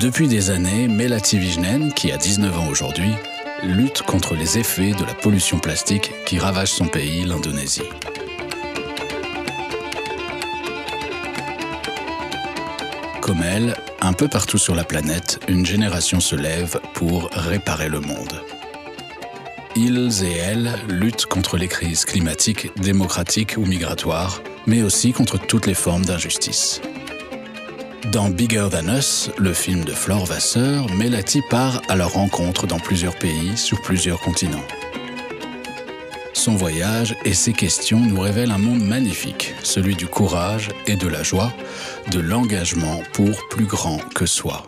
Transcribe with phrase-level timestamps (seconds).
[0.00, 3.12] Depuis des années, Melati Vijnen, qui a 19 ans aujourd'hui,
[3.62, 7.88] lutte contre les effets de la pollution plastique qui ravage son pays, l'Indonésie.
[13.20, 18.00] Comme elle, un peu partout sur la planète, une génération se lève pour réparer le
[18.00, 18.42] monde.
[19.76, 25.66] Ils et elles luttent contre les crises climatiques, démocratiques ou migratoires, mais aussi contre toutes
[25.66, 26.80] les formes d'injustice.
[28.12, 32.78] Dans Bigger Than Us, le film de Flore Vasseur, Melati part à leur rencontre dans
[32.78, 34.64] plusieurs pays, sur plusieurs continents.
[36.34, 41.08] Son voyage et ses questions nous révèlent un monde magnifique, celui du courage et de
[41.08, 41.52] la joie,
[42.10, 44.66] de l'engagement pour plus grand que soi.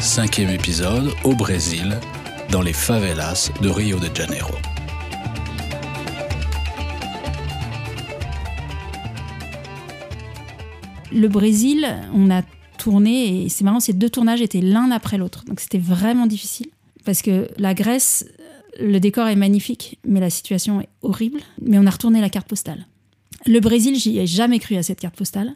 [0.00, 1.98] Cinquième épisode au Brésil,
[2.50, 4.54] dans les favelas de Rio de Janeiro.
[11.14, 12.42] Le Brésil, on a
[12.76, 15.44] tourné et c'est marrant, ces deux tournages étaient l'un après l'autre.
[15.44, 16.66] Donc c'était vraiment difficile
[17.04, 18.26] parce que la Grèce,
[18.80, 21.40] le décor est magnifique, mais la situation est horrible.
[21.62, 22.86] Mais on a retourné la carte postale.
[23.46, 25.54] Le Brésil, j'y ai jamais cru à cette carte postale.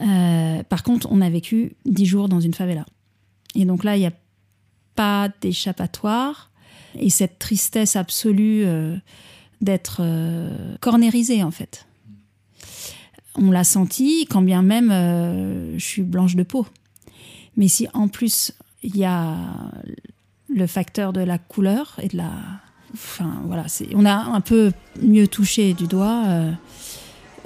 [0.00, 2.86] Euh, par contre, on a vécu dix jours dans une favela.
[3.56, 4.12] Et donc là, il n'y a
[4.94, 6.52] pas d'échappatoire.
[6.98, 8.96] Et cette tristesse absolue euh,
[9.60, 11.86] d'être euh, cornérisé, en fait
[13.38, 16.66] on l'a senti, quand bien même euh, je suis blanche de peau.
[17.56, 19.36] Mais si en plus il y a
[20.48, 22.30] le facteur de la couleur et de la.
[22.94, 26.52] Enfin voilà, on a un peu mieux touché du doigt euh,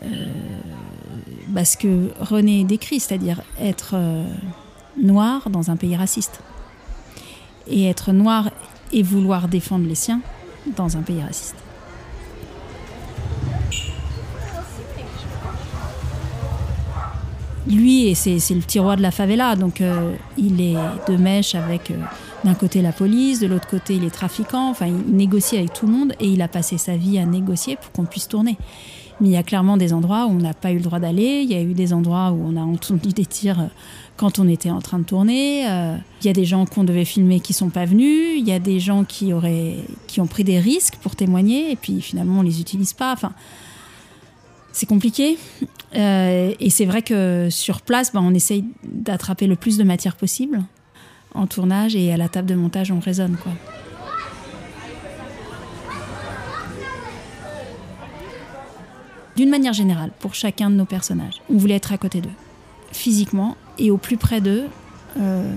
[0.04, 3.96] euh, ce que René décrit, c'est-à-dire être
[4.96, 6.40] noir dans un pays raciste.
[7.66, 8.50] Et être noir
[8.92, 10.20] et vouloir défendre les siens
[10.76, 11.56] dans un pays raciste.
[17.70, 20.76] Lui, c'est le petit roi de la favela, donc euh, il est
[21.08, 21.94] de mèche avec euh,
[22.44, 25.92] d'un côté la police, de l'autre côté les trafiquants, enfin il négocie avec tout le
[25.92, 28.56] monde et il a passé sa vie à négocier pour qu'on puisse tourner.
[29.20, 31.42] Mais il y a clairement des endroits où on n'a pas eu le droit d'aller,
[31.44, 33.66] il y a eu des endroits où on a entendu des tirs euh,
[34.16, 37.40] quand on était en train de tourner, il y a des gens qu'on devait filmer
[37.40, 39.76] qui sont pas venus, il y a des gens qui, auraient,
[40.08, 43.14] qui ont pris des risques pour témoigner et puis finalement on les utilise pas.
[43.14, 43.32] Enfin,
[44.72, 45.38] c'est compliqué.
[45.96, 50.16] Euh, et c'est vrai que sur place, ben, on essaye d'attraper le plus de matière
[50.16, 50.62] possible
[51.34, 53.36] en tournage et à la table de montage, on raisonne.
[53.36, 53.52] Quoi.
[59.36, 62.28] D'une manière générale, pour chacun de nos personnages, on voulait être à côté d'eux,
[62.92, 64.64] physiquement et au plus près d'eux,
[65.18, 65.54] euh,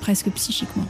[0.00, 0.86] presque psychiquement.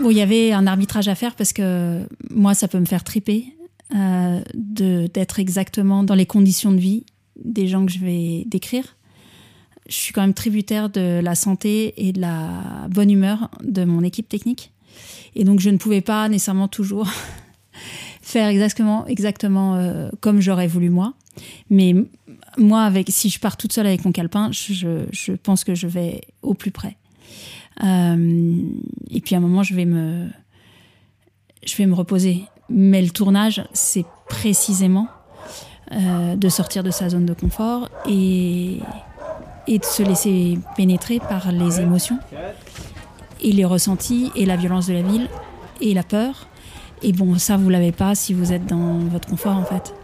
[0.00, 3.04] Bon, il y avait un arbitrage à faire parce que moi, ça peut me faire
[3.04, 3.54] triper
[3.94, 7.04] euh, d'être exactement dans les conditions de vie
[7.42, 8.96] des gens que je vais décrire.
[9.88, 14.02] Je suis quand même tributaire de la santé et de la bonne humeur de mon
[14.02, 14.72] équipe technique.
[15.34, 17.08] Et donc, je ne pouvais pas nécessairement toujours
[18.22, 21.14] faire exactement, exactement euh, comme j'aurais voulu moi.
[21.70, 21.94] Mais
[22.58, 25.86] moi, avec, si je pars toute seule avec mon calepin, je, je pense que je
[25.86, 26.96] vais au plus près.
[27.84, 28.62] Euh,
[29.10, 30.28] et puis à un moment, je vais me,
[31.64, 32.44] je vais me reposer.
[32.68, 35.08] Mais le tournage, c'est précisément
[35.92, 38.78] euh, de sortir de sa zone de confort et,
[39.66, 42.18] et de se laisser pénétrer par les émotions
[43.40, 45.28] et les ressentis et la violence de la ville
[45.80, 46.48] et la peur.
[47.02, 49.94] Et bon, ça, vous l'avez pas si vous êtes dans votre confort, en fait.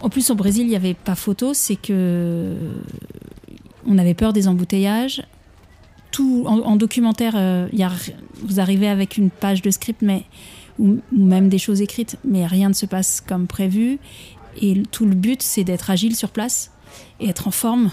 [0.00, 2.56] En plus, au Brésil, il n'y avait pas photo, c'est que
[3.86, 5.22] on avait peur des embouteillages,
[6.10, 7.68] tout en, documentaire, euh,
[8.42, 10.24] vous arrivez avec une page de script, mais
[10.78, 13.98] ou, même des choses écrites, mais rien ne se passe comme prévu.
[14.60, 16.72] Et tout le but, c'est d'être agile sur place
[17.20, 17.90] et être en forme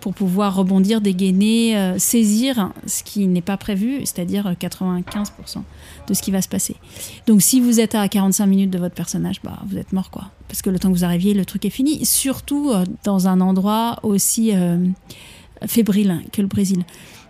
[0.00, 5.62] pour pouvoir rebondir, dégainer, euh, saisir ce qui n'est pas prévu, c'est-à-dire 95%
[6.06, 6.76] de ce qui va se passer.
[7.26, 10.30] Donc si vous êtes à 45 minutes de votre personnage, bah, vous êtes mort quoi.
[10.46, 12.06] Parce que le temps que vous arriviez, le truc est fini.
[12.06, 14.52] Surtout euh, dans un endroit aussi
[15.66, 16.84] fébrile que le Brésil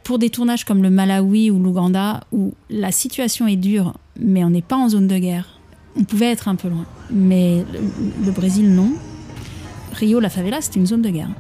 [0.05, 4.50] pour des tournages comme le Malawi ou l'Ouganda, où la situation est dure, mais on
[4.50, 5.59] n'est pas en zone de guerre,
[5.97, 6.87] on pouvait être un peu loin.
[7.11, 7.65] Mais
[8.25, 8.93] le, Brésil, non.
[9.93, 11.31] Rio, la favela, c'était une zone de guerre.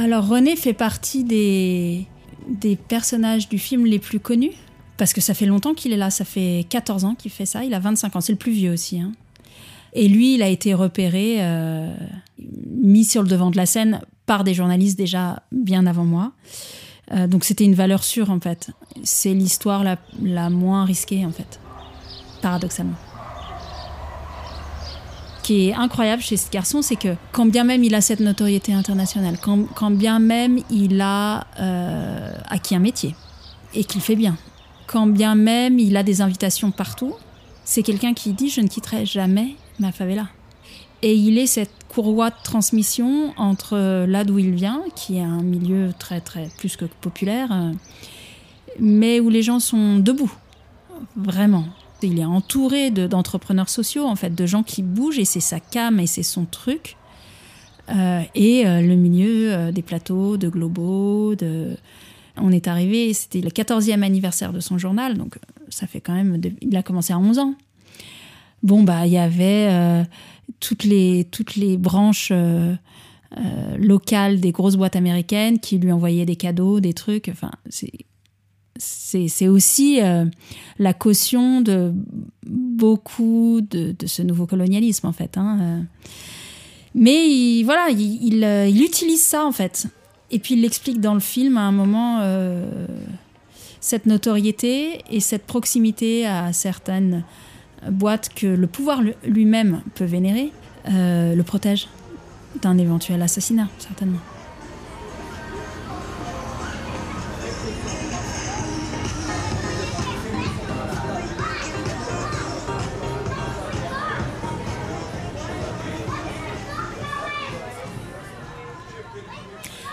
[0.00, 2.06] Alors René fait partie des,
[2.48, 4.54] des personnages du film les plus connus
[4.96, 7.64] Parce que ça fait longtemps qu'il est là, ça fait 14 ans qu'il fait ça,
[7.64, 8.98] il a 25 ans, c'est le plus vieux aussi.
[8.98, 9.12] Hein.
[9.92, 11.94] Et lui, il a été repéré, euh,
[12.38, 16.32] mis sur le devant de la scène par des journalistes déjà bien avant moi.
[17.12, 18.70] Euh, donc c'était une valeur sûre en fait.
[19.02, 21.60] C'est l'histoire la, la moins risquée en fait,
[22.40, 22.96] paradoxalement.
[25.42, 28.72] Qui est incroyable chez ce garçon, c'est que quand bien même il a cette notoriété
[28.72, 33.14] internationale, quand, bien même il a euh, acquis un métier
[33.74, 34.36] et qu'il fait bien,
[34.86, 37.14] quand bien même il a des invitations partout,
[37.64, 40.28] c'est quelqu'un qui dit je ne quitterai jamais ma favela.
[41.02, 45.42] Et il est cette courroie de transmission entre là d'où il vient, qui est un
[45.42, 47.72] milieu très, très plus que populaire, euh,
[48.78, 50.32] mais où les gens sont debout,
[51.16, 51.64] vraiment.
[52.02, 56.00] Il est entouré d'entrepreneurs sociaux, en fait, de gens qui bougent, et c'est sa cam
[56.00, 56.96] et c'est son truc.
[57.88, 61.76] Euh, et euh, le milieu des plateaux, de globaux, de...
[62.36, 65.38] On est arrivé, c'était le 14e anniversaire de son journal, donc
[65.68, 66.40] ça fait quand même...
[66.62, 67.54] Il a commencé à 11 ans.
[68.62, 70.06] Bon, bah, il y avait
[70.58, 72.74] toutes les, toutes les branches euh,
[73.36, 77.28] euh, locales des grosses boîtes américaines qui lui envoyaient des cadeaux, des trucs.
[77.28, 77.92] Enfin, c'est
[78.80, 80.24] c'est aussi euh,
[80.78, 81.92] la caution de
[82.46, 85.36] beaucoup de, ce nouveau colonialisme en fait.
[85.36, 85.84] Hein.
[86.94, 89.86] Mais il, voilà, il, il, utilise ça en fait.
[90.30, 92.20] Et puis il l'explique dans le film à un moment,
[93.80, 97.24] cette notoriété et cette proximité à certaines
[97.88, 100.52] boîte que le pouvoir lui-même peut vénérer,
[100.88, 101.88] euh, le protège
[102.62, 104.18] d'un éventuel assassinat, certainement.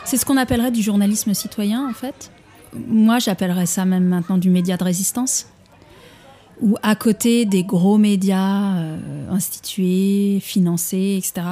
[0.07, 2.31] C'est ce qu'on appellerait du journalisme citoyen, en fait.
[2.74, 5.48] Moi, j'appellerais ça même maintenant du média de résistance
[6.62, 11.45] où à côté des gros médias euh, institués, financés, etc.,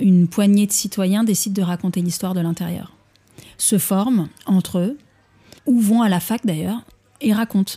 [0.00, 2.96] une poignée de citoyens décident de raconter l'histoire de l'intérieur.
[3.58, 4.98] Se forment entre eux,
[5.66, 6.80] ou vont à la fac d'ailleurs,
[7.20, 7.74] et racontent.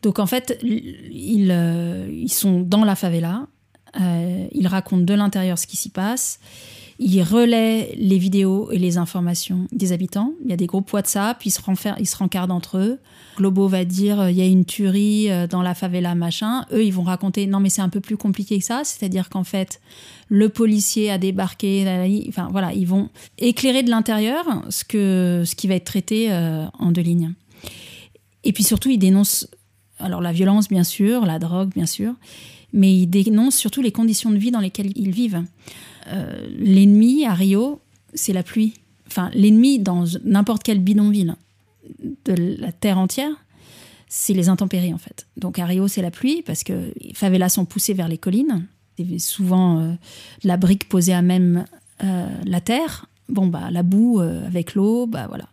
[0.00, 3.46] Donc en fait, ils, euh, ils sont dans la favela,
[4.00, 6.40] euh, ils racontent de l'intérieur ce qui s'y passe,
[6.98, 10.32] ils relaient les vidéos et les informations des habitants.
[10.44, 11.60] Il y a des groupes WhatsApp, ils se,
[11.98, 12.98] ils se rencardent entre eux.
[13.36, 16.66] Globo va dire euh, il y a une tuerie euh, dans la favela, machin.
[16.72, 18.82] Eux, ils vont raconter non, mais c'est un peu plus compliqué que ça.
[18.84, 19.80] C'est-à-dire qu'en fait,
[20.28, 21.84] le policier a débarqué.
[22.28, 23.08] Enfin, voilà, ils vont
[23.38, 24.84] éclairer de l'intérieur ce
[25.54, 27.32] qui va être traité euh, en deux lignes.
[28.44, 29.48] Et puis surtout, ils dénoncent
[29.98, 32.14] alors la violence, bien sûr, la drogue, bien sûr,
[32.72, 35.44] mais ils dénoncent surtout les conditions de vie dans lesquelles ils vivent.
[36.08, 37.80] Euh, l'ennemi à Rio,
[38.14, 38.74] c'est la pluie.
[39.06, 41.36] Enfin, l'ennemi dans n'importe quel bidonville
[42.24, 43.32] de la terre entière,
[44.08, 45.26] c'est les intempéries en fait.
[45.36, 48.66] Donc à Rio, c'est la pluie parce que les favelas sont poussées vers les collines.
[49.18, 49.92] Souvent euh,
[50.44, 51.64] la brique posée à même
[52.04, 53.06] euh, la terre.
[53.28, 55.48] Bon, bah, la boue avec l'eau, bah voilà.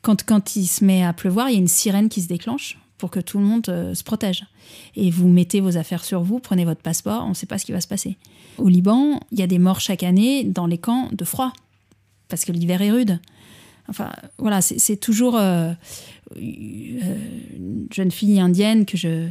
[0.00, 2.78] Quand, quand il se met à pleuvoir, il y a une sirène qui se déclenche
[3.04, 4.46] pour que tout le monde se protège.
[4.96, 7.66] Et vous mettez vos affaires sur vous, prenez votre passeport, on ne sait pas ce
[7.66, 8.16] qui va se passer.
[8.56, 11.52] Au Liban, il y a des morts chaque année dans les camps de froid,
[12.28, 13.20] parce que l'hiver est rude.
[13.88, 15.72] Enfin, voilà, c'est toujours euh,
[16.34, 17.16] euh,
[17.58, 19.28] une jeune fille indienne que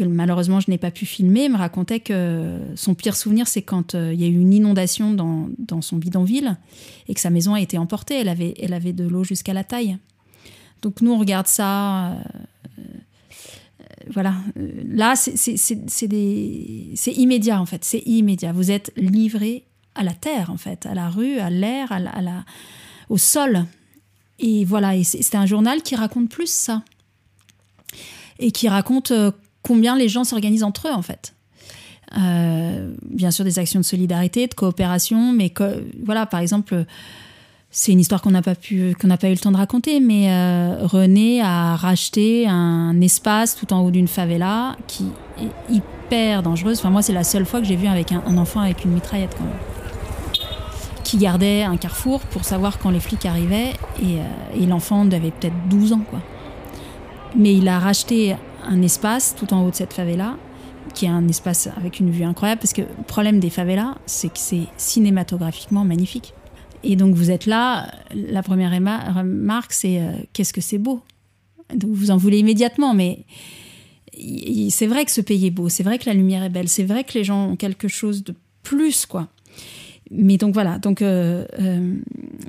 [0.00, 4.12] malheureusement je n'ai pas pu filmer me racontait que son pire souvenir c'est quand euh,
[4.12, 6.56] il y a eu une inondation dans, dans, son bidonville
[7.06, 8.16] et que sa maison a été emportée.
[8.16, 9.98] Elle avait, elle avait de l'eau jusqu'à la taille.
[10.82, 12.16] Donc nous on regarde ça
[14.10, 17.84] voilà, là, c'est immédiat, en fait.
[17.84, 18.52] C'est immédiat.
[18.52, 22.44] Vous êtes livré à la terre, en fait, à la rue, à l'air, à, la,
[23.08, 23.64] au sol.
[24.38, 26.82] Et voilà, c'est un journal qui raconte plus ça.
[28.38, 29.30] Et qui raconte euh,
[29.62, 31.34] combien les gens s'organisent entre eux, en fait.
[32.18, 35.52] Euh, bien sûr, des actions de solidarité, de coopération, mais
[36.02, 36.84] voilà, par exemple
[37.74, 39.98] c'est une histoire qu'on n'a pas pu, qu'on n'a pas eu le temps de raconter,
[39.98, 45.06] mais euh, René a racheté un espace tout en haut d'une favela qui
[45.40, 46.78] est hyper dangereuse.
[46.80, 49.34] Enfin, moi, c'est la seule fois que j'ai vu avec un, enfant avec une mitraillette
[51.02, 55.56] qui gardait un carrefour pour savoir quand les flics arrivaient, et, euh, l'enfant avait peut-être
[55.70, 56.20] 12 ans, quoi.
[57.34, 58.36] Mais il a racheté
[58.68, 60.36] un espace tout en haut de cette favela
[60.92, 64.28] qui est un espace avec une vue incroyable parce que le problème des favelas, c'est
[64.28, 66.34] que c'est cinématographiquement magnifique.
[66.84, 71.02] Et donc vous êtes là, la première remarque, c'est euh, qu'est-ce que c'est beau.
[71.80, 73.24] vous en voulez immédiatement, mais
[74.70, 76.84] c'est vrai que ce pays est beau, c'est vrai que la lumière est belle, c'est
[76.84, 79.28] vrai que les gens ont quelque chose de plus, quoi.
[80.10, 81.94] Mais donc voilà, donc euh, euh,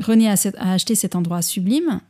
[0.01, 2.01] René a, acheté cet endroit sublime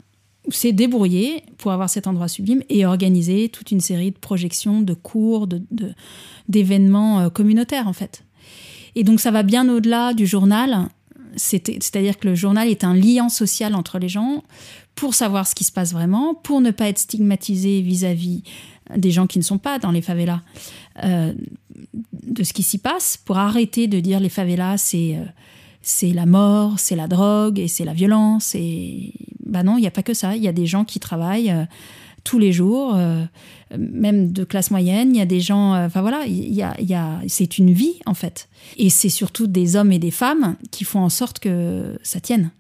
[0.50, 4.94] s'est débrouillé pour avoir cet endroit sublime et organiser toute une série de projections, de
[4.94, 5.62] cours, de,
[6.50, 8.24] d'événements euh, communautaires en fait.
[8.96, 10.90] Et donc ça va bien au-delà du journal.
[11.36, 14.44] C'est-à-dire que le journal est un lien social entre les gens
[14.96, 18.44] pour savoir ce qui se passe vraiment, pour ne pas être stigmatisé vis-à-vis
[18.96, 20.42] des gens qui ne sont pas dans les favelas,
[21.04, 21.34] euh,
[22.24, 26.80] de ce qui s'y passe, pour arrêter de dire les favelas, c'est euh, la mort,
[26.80, 28.56] c'est la drogue et c'est la violence.
[28.56, 29.14] Et
[29.46, 30.36] bah non, il n'y a pas que ça.
[30.36, 31.66] Il y a des gens qui travaillent euh,
[32.24, 33.24] tous les jours, euh,
[33.78, 35.16] même de classe moyenne.
[35.16, 35.74] Il y a des gens.
[35.76, 38.50] Enfin voilà, il y a, y a, c'est une vie en fait.
[38.78, 42.52] Et c'est surtout des hommes et des femmes qui font en sorte que ça tienne.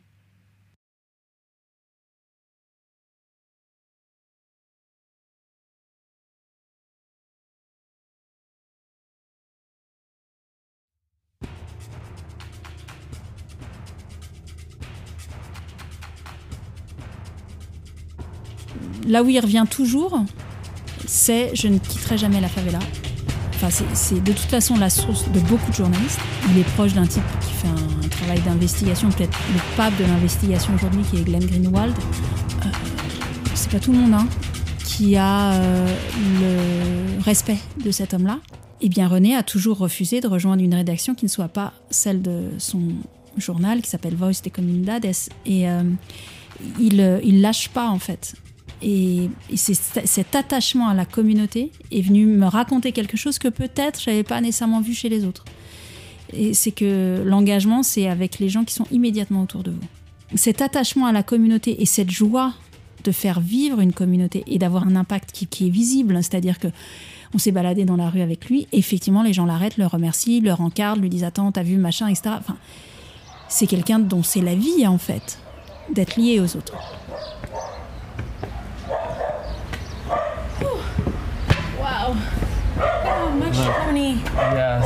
[19.13, 20.19] Là où il revient toujours,
[21.05, 22.79] c'est je ne quitterai jamais la favela.
[23.53, 26.19] Enfin, c'est de toute façon la source de beaucoup de journalistes.
[26.49, 30.73] Il est proche d'un type qui fait un, travail d'investigation, peut-être le pape de l'investigation
[30.73, 31.95] aujourd'hui, qui est Glenn Greenwald.
[31.95, 32.69] Euh,
[33.53, 34.27] c'est pas tout le monde hein,
[34.83, 35.95] qui a euh,
[36.41, 38.39] le respect de cet homme-là.
[38.81, 42.21] Eh bien, René a toujours refusé de rejoindre une rédaction qui ne soit pas celle
[42.21, 42.81] de son
[43.37, 45.05] journal, qui s'appelle Voice de Comunidades.
[45.45, 45.83] Et euh,
[46.79, 48.35] il, il lâche pas, en fait.
[48.83, 54.09] Et, cet attachement à la communauté est venu me raconter quelque chose que peut-être je
[54.09, 55.45] n'avais pas nécessairement vu chez les autres.
[56.33, 60.35] Et c'est que l'engagement, c'est avec les gens qui sont immédiatement autour de vous.
[60.35, 62.53] Cet attachement à la communauté et cette joie
[63.03, 66.67] de faire vivre une communauté et d'avoir un impact qui, est visible, c'est-à-dire que
[67.35, 70.51] on s'est baladé dans la rue avec lui, effectivement, les gens l'arrêtent, le remercient, le
[70.51, 72.35] encardent, lui disent Attends, t'as vu machin, etc.
[72.39, 72.57] Enfin,
[73.49, 75.39] c'est quelqu'un dont c'est la vie, en fait,
[75.93, 76.73] d'être lié aux autres.
[84.35, 84.85] Yes.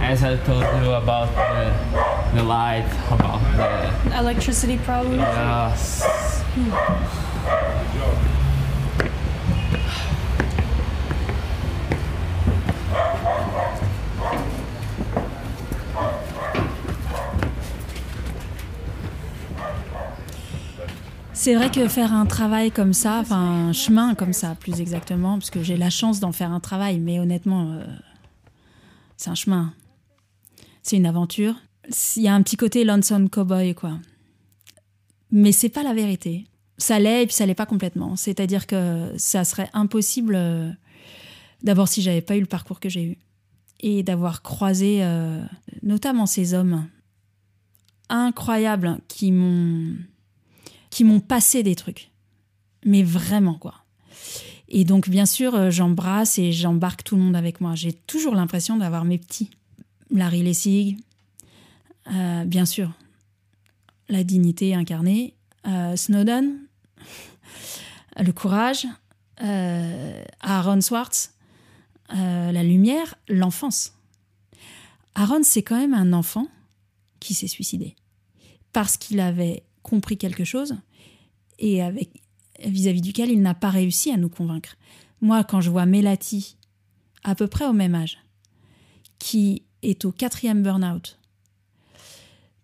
[0.00, 5.18] As I told you about the, the light, about the electricity problem.
[5.18, 6.02] Yes.
[6.54, 7.85] Hmm.
[21.46, 25.38] C'est vrai que faire un travail comme ça, enfin un chemin comme ça, plus exactement,
[25.38, 27.86] parce que j'ai la chance d'en faire un travail, mais honnêtement, euh,
[29.16, 29.72] c'est un chemin.
[30.82, 31.54] C'est une aventure.
[32.16, 34.00] Il y a un petit côté lonesome cowboy, quoi.
[35.30, 36.48] Mais c'est pas la vérité.
[36.78, 38.16] Ça l'est et puis ça l'est pas complètement.
[38.16, 40.68] C'est-à-dire que ça serait impossible, euh,
[41.62, 43.18] d'abord si j'avais pas eu le parcours que j'ai eu
[43.78, 45.44] et d'avoir croisé euh,
[45.84, 46.88] notamment ces hommes
[48.08, 49.94] incroyables qui m'ont
[50.96, 52.10] qui m'ont passé des trucs.
[52.86, 53.84] Mais vraiment, quoi.
[54.66, 57.74] Et donc, bien sûr, euh, j'embrasse et j'embarque tout le monde avec moi.
[57.74, 59.50] J'ai toujours l'impression d'avoir mes petits.
[60.10, 60.96] Larry Lessig,
[62.14, 62.94] euh, bien sûr,
[64.08, 65.34] la dignité incarnée,
[65.66, 66.60] euh, Snowden,
[68.18, 68.86] le courage,
[69.36, 71.34] Aaron Swartz,
[72.08, 73.92] la lumière, l'enfance.
[75.14, 76.48] Aaron, c'est quand même un enfant
[77.20, 77.96] qui s'est suicidé
[78.72, 80.74] parce qu'il avait compris quelque chose
[81.58, 81.80] et
[82.64, 84.76] vis-à-vis duquel il n'a pas réussi à nous convaincre.
[85.20, 86.56] Moi, quand je vois Melati,
[87.24, 88.18] à peu près au même âge,
[89.18, 91.18] qui est au quatrième burn-out,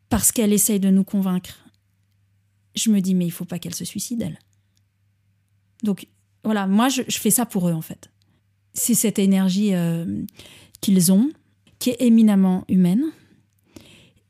[0.08, 1.58] parce qu'elle essaye de nous convaincre,
[2.74, 4.38] je me dis, mais il faut pas qu'elle se suicide, elle.
[5.82, 6.06] Donc,
[6.44, 8.10] voilà, moi, je, fais ça pour eux, en fait.
[8.74, 10.24] C'est cette énergie euh,
[10.80, 11.30] qu'ils ont,
[11.78, 13.04] qui est éminemment humaine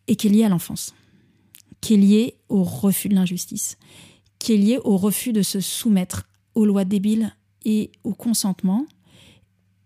[0.08, 0.94] et qui est liée à l'enfance
[1.82, 3.76] qui est lié au refus de l'injustice,
[4.42, 6.24] qui est lié au refus de se soumettre
[6.56, 7.32] aux lois débiles
[7.64, 8.86] et au consentement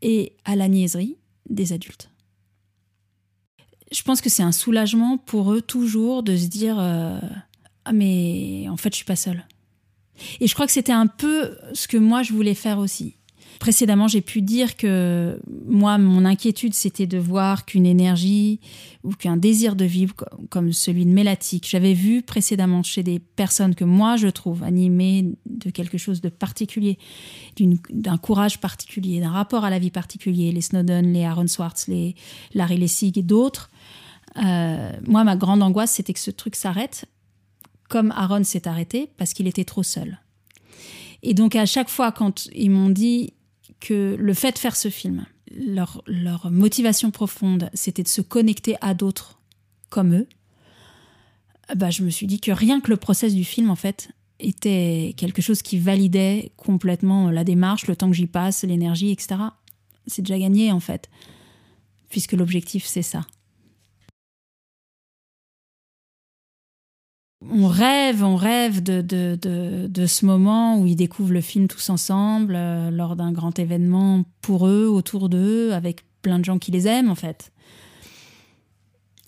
[0.00, 1.18] et à la niaiserie
[1.50, 2.10] des adultes.
[3.92, 7.20] Je pense que c'est un soulagement pour eux toujours de se dire euh,
[7.84, 9.46] ah mais en fait je suis pas seule.
[10.40, 13.18] Et je crois que c'était un peu ce que moi je voulais faire aussi.
[13.58, 18.60] Précédemment, j'ai pu dire que moi, mon inquiétude, c'était de voir qu'une énergie
[19.02, 20.14] ou qu'un désir de vivre
[20.50, 25.32] comme celui de Mélatique, j'avais vu précédemment chez des personnes que moi, je trouve animées
[25.46, 26.98] de quelque chose de particulier,
[27.90, 32.14] d'un courage particulier, d'un rapport à la vie particulier, les Snowden, les Aaron Swartz, les
[32.54, 33.70] Larry Lessig et d'autres.
[34.44, 37.06] Euh, moi, ma grande angoisse, c'était que ce truc s'arrête,
[37.88, 40.18] comme Aaron s'est arrêté, parce qu'il était trop seul.
[41.22, 43.32] Et donc à chaque fois quand ils m'ont dit
[43.80, 48.94] que le fait de faire ce film, leur, motivation profonde, c'était de se connecter à
[48.94, 49.40] d'autres
[49.90, 50.26] comme eux,
[51.74, 55.14] bah, je me suis dit que rien que le process du film, en fait, était
[55.16, 59.36] quelque chose qui validait complètement la démarche, le temps que j'y passe, l'énergie, etc.
[60.06, 61.08] C'est déjà gagné en fait,
[62.10, 63.26] puisque l'objectif c'est ça.
[67.42, 72.54] On rêve, on rêve de, de, ce moment où ils découvrent le film tous ensemble,
[72.56, 76.88] euh, lors d'un grand événement pour eux, autour d'eux, avec plein de gens qui les
[76.88, 77.52] aiment en fait.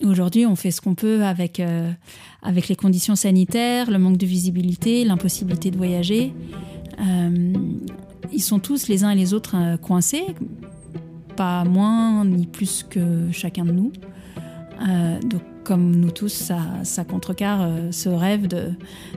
[0.03, 1.91] Aujourd'hui, on fait ce qu'on peut avec, euh,
[2.41, 6.33] avec les conditions sanitaires, le manque de visibilité, l'impossibilité de voyager.
[7.01, 7.53] Euh,
[8.31, 10.25] ils sont tous les uns et les autres coincés,
[11.35, 13.91] pas moins ni plus que chacun de nous.
[15.69, 16.51] Comme nous tous,
[16.83, 18.71] ça, contrecarre euh, ce rêve de,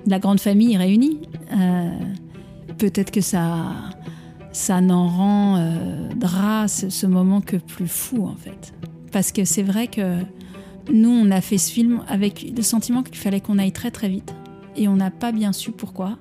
[0.06, 1.18] la grande famille réunie.
[1.50, 1.90] Euh,
[2.76, 3.73] peut-être que ça,
[4.82, 8.75] n'en rendra ce, ce, moment que plus fou, en fait.
[9.12, 10.18] Parce que c'est vrai que
[10.92, 14.11] nous, on a fait ce film avec le sentiment qu'il fallait qu'on aille très très
[14.11, 14.35] vite.
[14.76, 16.18] Et on n'a pas bien su pourquoi.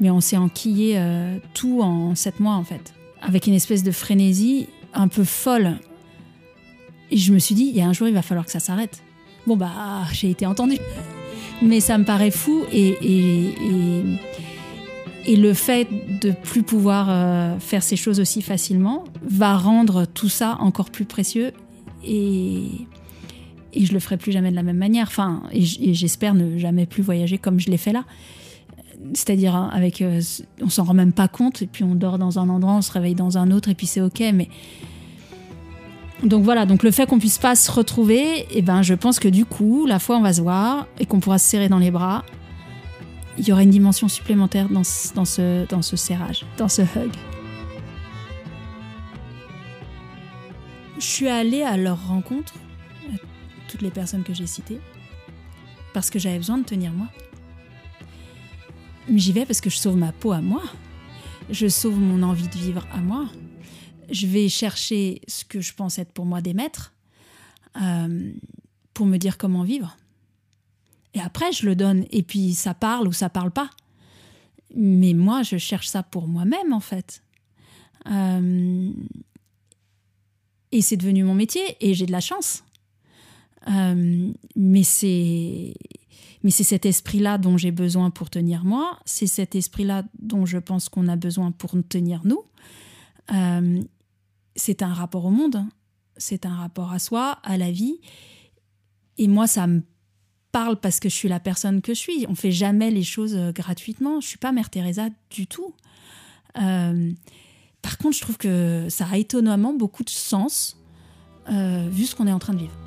[0.00, 2.92] Mais on s'est enquillé euh, tout en sept mois, en fait.
[3.22, 5.78] Avec une espèce de frénésie un peu folle.
[7.10, 8.60] Et je me suis dit, il y a un jour, il va falloir que ça
[8.60, 9.02] s'arrête.
[9.46, 10.78] Bon, bah, j'ai été entendue.
[11.62, 12.98] Mais ça me paraît fou et,
[15.26, 15.88] et, le fait
[16.20, 21.04] de plus pouvoir euh, faire ces choses aussi facilement va rendre tout ça encore plus
[21.04, 21.52] précieux
[22.04, 22.68] et,
[23.72, 25.06] et je le ferai plus jamais de la même manière.
[25.08, 28.04] Enfin, et j'espère ne jamais plus voyager comme je l'ai fait là.
[29.14, 30.20] C'est-à-dire hein, avec, euh,
[30.62, 32.92] on s'en rend même pas compte et puis on dort dans un endroit, on se
[32.92, 34.22] réveille dans un autre et puis c'est ok.
[34.32, 34.48] Mais
[36.22, 39.20] donc voilà, donc le fait qu'on puisse pas se retrouver, et eh ben je pense
[39.20, 41.78] que du coup, la fois on va se voir et qu'on pourra se serrer dans
[41.78, 42.24] les bras,
[43.38, 44.82] il y aura une dimension supplémentaire dans,
[45.14, 47.12] dans, ce, dans ce serrage, dans ce hug.
[50.98, 52.54] Je suis allée à leur rencontre,
[53.68, 54.80] toutes les personnes que j'ai citées,
[55.92, 57.08] parce que j'avais besoin de tenir moi.
[59.10, 60.62] Mais j'y vais parce que je sauve ma peau à moi.
[61.50, 63.26] Je sauve mon envie de vivre à moi
[64.10, 66.94] je vais chercher ce que je pense être pour moi des maîtres
[67.80, 68.32] euh,
[68.94, 69.96] pour me dire comment vivre.
[71.14, 72.04] Et après, je le donne.
[72.10, 73.70] Et puis, ça parle ou ça parle pas.
[74.74, 77.22] Mais moi, je cherche ça pour moi-même, en fait.
[78.10, 78.92] Euh,
[80.72, 82.64] et c'est devenu mon métier et j'ai de la chance.
[83.68, 85.74] Euh, mais c'est
[86.44, 90.58] mais c'est cet esprit-là dont j'ai besoin pour tenir moi, c'est cet esprit-là dont je
[90.58, 92.44] pense qu'on a besoin pour tenir nous
[94.56, 95.64] c'est un rapport au monde,
[96.16, 98.00] c'est un rapport à soi, à la vie.
[99.18, 99.82] Et moi, ça me
[100.52, 102.26] parle parce que je suis la personne que je suis.
[102.28, 104.20] On fait jamais les choses euh, gratuitement.
[104.20, 105.74] Je suis pas Mère Teresa du tout.
[106.58, 107.12] Euh,
[107.82, 110.78] par contre, je trouve que ça a étonnamment beaucoup de sens
[111.50, 112.85] euh, vu ce qu'on est en train de vivre.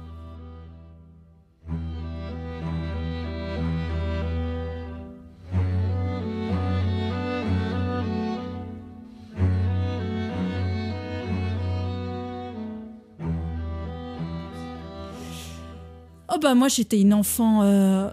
[16.32, 18.10] Oh bah moi j'étais une enfant euh,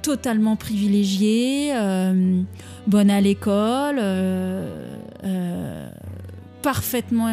[0.00, 2.42] totalement privilégiée, euh,
[2.86, 5.90] bonne à l'école, euh,
[6.62, 7.26] parfaitement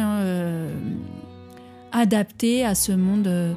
[1.92, 3.56] adaptée à ce monde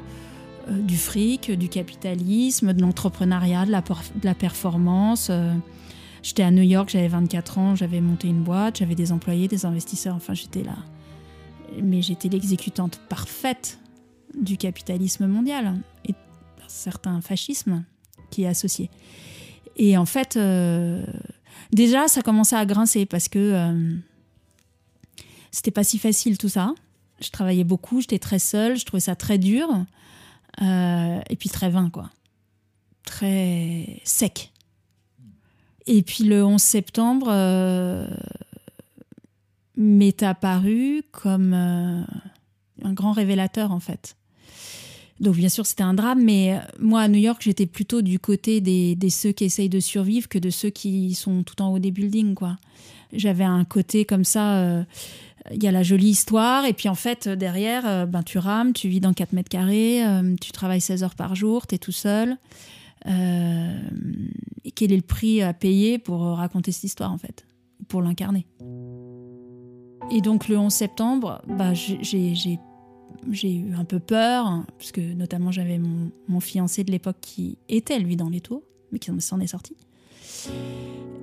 [0.70, 5.30] du fric, du capitalisme, de l'entrepreneuriat, de la, de la performance.
[6.22, 9.66] J'étais à New York, j'avais 24 ans, j'avais monté une boîte, j'avais des employés, des
[9.66, 10.76] investisseurs, enfin j'étais là.
[11.82, 13.78] Mais j'étais l'exécutante parfaite
[14.40, 15.74] du capitalisme mondial
[16.72, 17.84] certain fascisme
[18.30, 18.90] qui est associé.
[19.76, 21.04] Et en fait, euh,
[21.72, 23.96] déjà, ça commençait à grincer parce que euh,
[25.50, 26.74] c'était pas si facile tout ça.
[27.20, 29.68] Je travaillais beaucoup, j'étais très seule, je trouvais ça très dur.
[30.60, 32.10] Euh, et puis très vain, quoi.
[33.04, 34.52] Très sec.
[35.86, 37.28] Et puis le 11 septembre
[39.76, 44.16] m'est apparu comme un grand révélateur, en fait.
[45.22, 48.18] Donc bien sûr, c'était un drame, mais euh, moi à New York, j'étais plutôt du
[48.18, 51.78] côté des, ceux qui essayent de survivre que de ceux qui sont tout en haut
[51.78, 52.56] des buildings, quoi.
[53.12, 54.56] J'avais un côté comme ça.
[54.56, 54.84] Euh,
[55.52, 58.72] il y a la jolie histoire, et puis en fait, derrière, euh, ben, tu rames,
[58.72, 60.02] tu vis dans 4 mètres carrés,
[60.40, 62.36] tu travailles 16 heures par jour, tu es tout seul.
[63.06, 67.46] et quel est le prix à payer pour raconter cette histoire, en fait,
[67.86, 68.46] pour l'incarner?
[70.10, 72.58] Et donc le 11 septembre, bah, j'ai
[73.30, 77.98] j'ai eu un peu peur, parce que notamment j'avais mon, fiancé de l'époque qui était
[77.98, 79.76] lui dans les tours, mais qui s'en est sorti.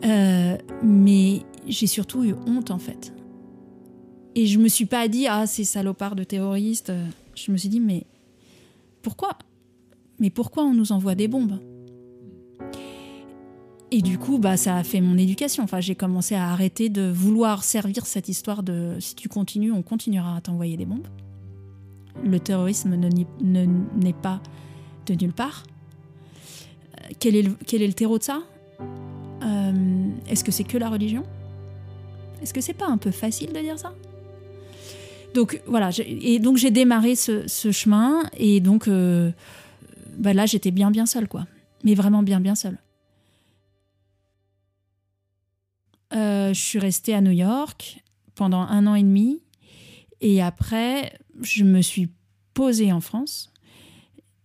[0.05, 3.13] Euh, mais j'ai surtout eu honte en fait.
[4.35, 6.93] Et je me suis pas dit ah ces salopards de terroristes.
[7.35, 8.05] Je me suis dit mais
[9.01, 9.37] pourquoi?
[10.19, 11.59] Mais pourquoi on nous envoie des bombes?
[13.91, 15.63] Et du coup, bah, ça a fait mon éducation.
[15.63, 19.81] Enfin, j'ai commencé à arrêter de vouloir servir cette histoire de si tu continues, on
[19.81, 21.07] continuera à t'envoyer des bombes.
[22.23, 24.41] Le terrorisme n'est pas
[25.05, 25.63] de nulle part.
[26.99, 28.41] Euh, quel est le, quel terreau de ça?
[29.43, 31.23] Euh, Est-ce que c'est que la religion?
[32.41, 33.93] Est-ce que c'est pas un peu facile de dire ça?
[35.33, 39.31] Donc voilà, et donc j'ai démarré ce, chemin et donc euh,
[40.17, 41.45] bah là j'étais bien bien seule quoi,
[41.83, 42.79] mais vraiment bien bien seule.
[46.11, 48.03] Je suis restée à New York
[48.33, 49.39] pendant un an et demi.
[50.21, 52.09] Et après, je me suis
[52.53, 53.51] posée en France.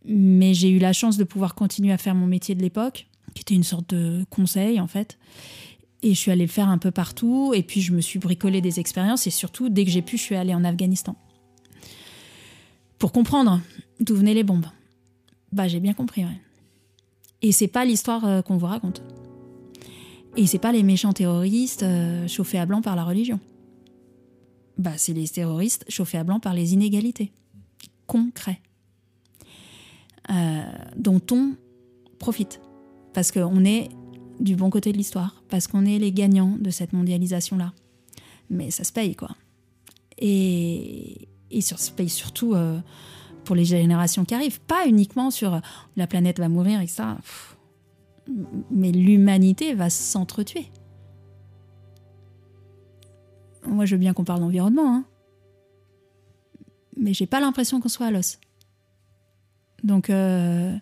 [0.04, 3.40] Mais j'ai eu la chance de pouvoir continuer à faire mon métier de l'époque, qui
[3.40, 5.18] était une sorte de conseil en fait.
[6.02, 7.52] Et je suis allée le faire un peu partout.
[7.54, 9.26] Et puis je me suis bricolé des expériences.
[9.26, 11.16] Et surtout, dès que j'ai pu, je suis allée en Afghanistan.
[12.98, 13.60] Pour comprendre
[14.00, 14.66] d'où venaient les bombes.
[15.52, 16.40] Bah, j'ai bien compris, ouais.
[17.42, 19.02] Et c'est pas l'histoire euh, qu'on vous raconte.
[20.36, 23.38] Et c'est pas les méchants terroristes euh, chauffés à blanc par la religion.
[24.78, 27.32] Bah, c'est les terroristes chauffés à blanc par les inégalités
[28.06, 28.60] concrets
[30.30, 30.62] euh,
[30.96, 31.54] dont on
[32.18, 32.60] profite
[33.12, 33.88] parce qu'on est
[34.40, 37.72] du bon côté de l'histoire, parce qu'on est les gagnants de cette mondialisation-là.
[38.50, 39.30] Mais ça se paye, quoi.
[40.18, 42.80] Et, et ça se paye surtout euh,
[43.44, 45.60] pour les générations qui arrivent, pas uniquement sur
[45.96, 47.18] la planète va mourir et ça
[48.70, 50.66] mais l'humanité va s'entretuer.
[53.66, 55.04] Moi, je veux bien qu'on parle d'environnement, hein.
[56.96, 58.38] mais j'ai pas l'impression qu'on soit à l'os.
[59.82, 60.76] Donc, euh,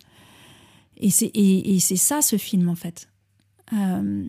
[0.97, 3.09] et c'est ça ce film en fait.
[3.73, 4.27] Euh,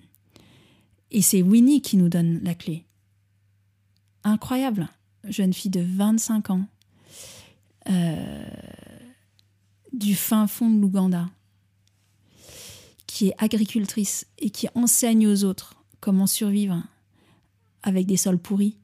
[1.12, 2.86] et c'est Winnie qui nous donne la clé.
[4.24, 4.90] Incroyable,
[5.26, 6.66] jeune fille de 25 ans,
[7.90, 8.46] euh,
[9.92, 11.30] du fin fond de l'Ouganda,
[13.06, 16.82] qui est agricultrice et qui enseigne aux autres comment survivre
[17.84, 18.78] avec des sols pourris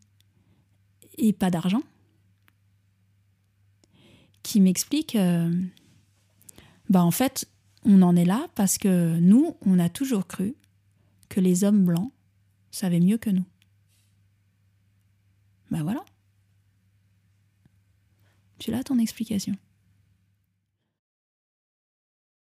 [1.18, 1.82] et pas d'argent,
[4.44, 5.52] qui m'explique, euh,
[6.90, 7.48] bah en fait,
[7.84, 10.56] on en est là parce que nous, on a toujours cru
[11.30, 12.12] que les hommes blancs
[12.72, 13.46] savaient mieux que nous.
[15.72, 16.04] Ben voilà.
[18.58, 19.56] Tu l'as ton explication?